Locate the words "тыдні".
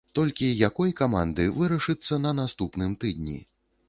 3.05-3.37